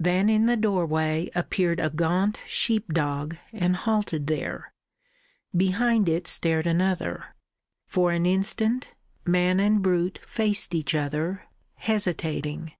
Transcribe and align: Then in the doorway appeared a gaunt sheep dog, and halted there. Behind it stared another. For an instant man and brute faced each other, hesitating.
Then 0.00 0.28
in 0.28 0.46
the 0.46 0.56
doorway 0.56 1.30
appeared 1.32 1.78
a 1.78 1.90
gaunt 1.90 2.40
sheep 2.44 2.92
dog, 2.92 3.36
and 3.52 3.76
halted 3.76 4.26
there. 4.26 4.72
Behind 5.56 6.08
it 6.08 6.26
stared 6.26 6.66
another. 6.66 7.36
For 7.86 8.10
an 8.10 8.26
instant 8.26 8.92
man 9.24 9.60
and 9.60 9.80
brute 9.80 10.18
faced 10.26 10.74
each 10.74 10.92
other, 10.92 11.44
hesitating. 11.76 12.72